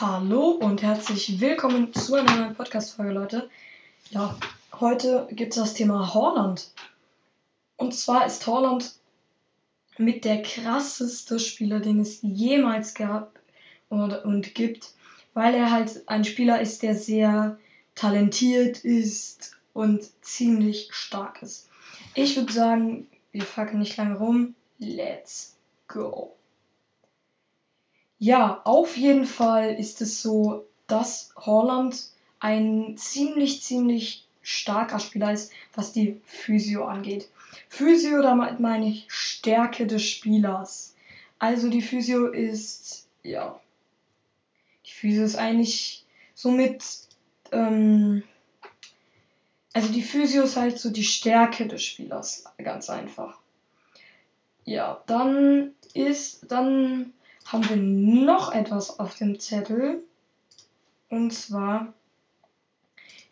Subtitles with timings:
[0.00, 3.50] Hallo und herzlich willkommen zu einer neuen Podcast-Folge, Leute.
[4.08, 4.34] Ja,
[4.80, 6.72] heute gibt es das Thema Horland.
[7.76, 8.94] Und zwar ist Horland
[9.98, 13.38] mit der krasseste Spieler, den es jemals gab
[13.90, 14.94] und, und gibt,
[15.34, 17.58] weil er halt ein Spieler ist, der sehr
[17.94, 21.68] talentiert ist und ziemlich stark ist.
[22.14, 24.54] Ich würde sagen, wir fackeln nicht lange rum.
[24.78, 25.58] Let's
[25.88, 26.38] go.
[28.22, 35.50] Ja, auf jeden Fall ist es so, dass Holland ein ziemlich, ziemlich starker Spieler ist,
[35.74, 37.30] was die Physio angeht.
[37.70, 40.94] Physio, damit meine ich Stärke des Spielers.
[41.38, 43.58] Also die Physio ist, ja,
[44.84, 46.84] die Physio ist eigentlich somit,
[47.52, 48.22] ähm,
[49.72, 53.38] also die Physio ist halt so die Stärke des Spielers, ganz einfach.
[54.66, 57.14] Ja, dann ist, dann
[57.52, 60.04] haben wir noch etwas auf dem Zettel.
[61.08, 61.92] Und zwar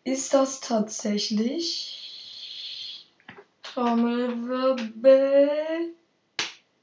[0.03, 3.07] ist das tatsächlich
[3.63, 5.95] Trommelwirbel.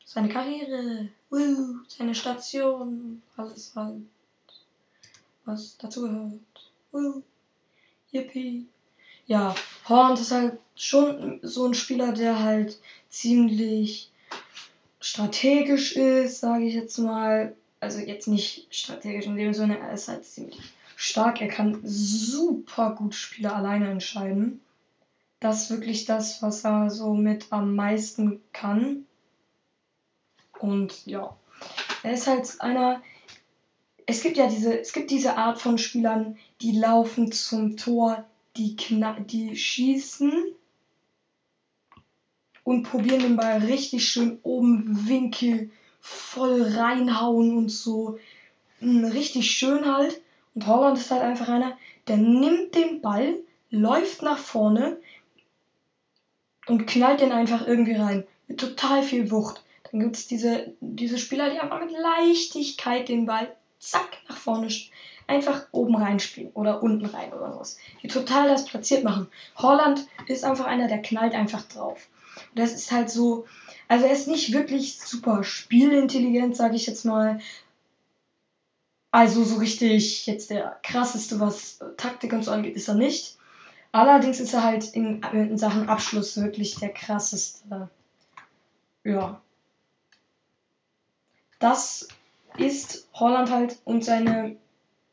[0.06, 4.04] Seine Karriere, Woo, seine Station, alles halt,
[5.44, 6.40] was dazu gehört.
[6.94, 7.22] Woo,
[8.12, 8.66] yippie.
[9.28, 9.54] Ja,
[9.90, 12.80] Horn ist halt schon so ein Spieler, der halt
[13.10, 14.12] ziemlich
[15.06, 17.56] strategisch ist, sage ich jetzt mal.
[17.80, 20.58] Also jetzt nicht strategisch in dem Sinne, er ist halt ziemlich
[20.96, 21.42] stark.
[21.42, 24.62] Er kann super gut Spiele alleine entscheiden.
[25.40, 29.06] Das ist wirklich das, was er so mit am meisten kann.
[30.58, 31.38] Und ja,
[32.02, 33.04] er ist halt einer.
[34.08, 38.26] Es gibt ja diese, es gibt diese Art von Spielern, die laufen zum Tor,
[38.58, 40.32] die, die schießen
[42.66, 45.70] und probieren den Ball richtig schön oben Winkel
[46.02, 48.20] voll reinhauen und so.
[48.80, 50.20] Hm, richtig schön halt.
[50.56, 53.36] Und Holland ist halt einfach einer, der nimmt den Ball,
[53.70, 54.98] läuft nach vorne
[56.68, 58.26] und knallt den einfach irgendwie rein.
[58.48, 59.64] Mit total viel Wucht.
[59.92, 64.70] Dann gibt es diese, diese Spieler, die einfach mit Leichtigkeit den Ball zack nach vorne
[65.28, 67.78] einfach oben reinspielen oder unten rein oder sowas.
[68.02, 69.28] Die total das platziert machen.
[69.56, 72.08] Holland ist einfach einer, der knallt einfach drauf.
[72.56, 73.46] Das ist halt so,
[73.88, 77.40] also er ist nicht wirklich super spielintelligent, sage ich jetzt mal.
[79.12, 83.38] Also so richtig jetzt der krasseste, was Taktik und so angeht, ist er nicht.
[83.92, 87.90] Allerdings ist er halt in, in Sachen Abschluss wirklich der krasseste.
[89.04, 89.42] Ja.
[91.60, 92.08] Das
[92.58, 94.58] ist Holland halt und seine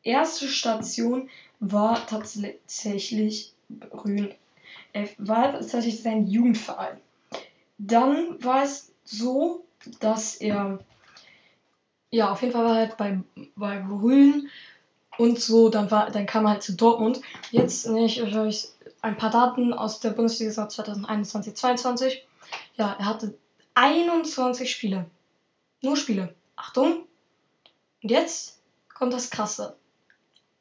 [0.03, 3.53] erste Station war tatsächlich.
[4.93, 7.01] Er war tatsächlich sein Jugendverein.
[7.79, 9.65] Dann war es so,
[10.01, 10.79] dass er,
[12.11, 13.21] ja, auf jeden Fall war halt bei,
[13.57, 14.49] bei Grün
[15.19, 17.21] und so, dann, war, dann kam er halt zu Dortmund.
[17.51, 18.69] Jetzt nenne ich euch
[19.03, 22.19] ein paar Daten aus der Bundesliga 2021-22.
[22.77, 23.35] Ja, er hatte
[23.75, 25.07] 21 Spiele.
[25.81, 26.35] Nur Spiele.
[26.57, 27.07] Achtung.
[28.03, 28.61] Und jetzt
[28.95, 29.77] kommt das Krasse.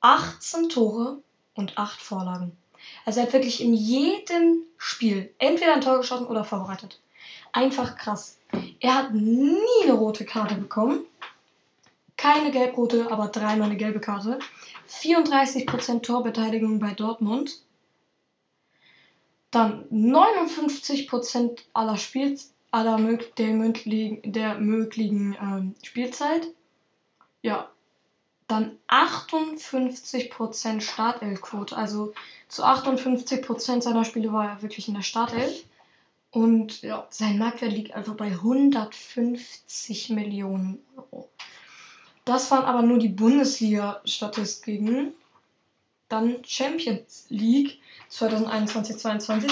[0.02, 1.20] 18 Tore
[1.54, 2.58] und 8 Vorlagen.
[3.06, 7.00] Also er hat wirklich in jedem Spiel entweder ein Tor geschossen oder vorbereitet.
[7.52, 8.38] Einfach krass.
[8.80, 11.06] Er hat nie eine rote Karte bekommen.
[12.18, 14.40] Keine gelb-rote, aber dreimal eine gelbe Karte.
[14.90, 17.62] 34% Torbeteiligung bei Dortmund.
[19.50, 22.40] Dann 59% aller Spiel,
[22.72, 26.48] aller möglichen, der möglichen ähm, Spielzeit.
[27.42, 27.70] Ja.
[28.52, 31.78] Dann 58% Startelfquote.
[31.78, 32.14] Also
[32.50, 35.64] zu 58% seiner Spiele war er wirklich in der Startelf.
[36.32, 41.30] Und ja, sein Marktwert liegt einfach bei 150 Millionen Euro.
[42.26, 45.14] Das waren aber nur die Bundesliga-Statistiken.
[46.10, 47.80] Dann Champions League
[48.12, 49.50] 2021-22.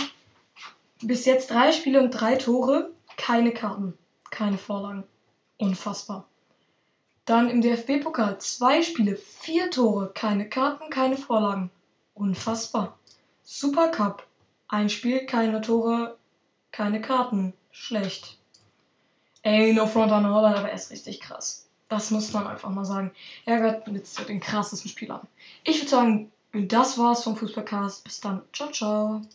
[1.03, 3.97] Bis jetzt drei Spiele und drei Tore, keine Karten,
[4.29, 5.05] keine Vorlagen.
[5.57, 6.25] Unfassbar.
[7.29, 11.69] Dann im DFB-Pokal zwei Spiele, vier Tore, keine Karten, keine Vorlagen.
[12.15, 12.97] Unfassbar.
[13.43, 14.25] Supercup,
[14.67, 16.17] ein Spiel, keine Tore,
[16.71, 17.53] keine Karten.
[17.69, 18.39] Schlecht.
[19.43, 21.67] Ey, no front on Holland, aber er ist richtig krass.
[21.87, 23.11] Das muss man einfach mal sagen.
[23.45, 25.27] Er gehört mit zu den krassesten Spielern.
[25.63, 28.05] Ich würde sagen, das war's vom Fußballcast.
[28.05, 28.41] Bis dann.
[28.53, 29.21] Ciao, ciao.